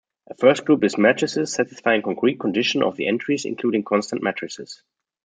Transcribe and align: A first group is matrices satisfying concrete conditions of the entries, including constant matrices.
A 0.31 0.33
first 0.33 0.65
group 0.65 0.83
is 0.83 0.97
matrices 0.97 1.53
satisfying 1.53 2.01
concrete 2.01 2.39
conditions 2.39 2.83
of 2.85 2.95
the 2.97 3.07
entries, 3.07 3.45
including 3.45 3.83
constant 3.83 4.23
matrices. 4.23 4.81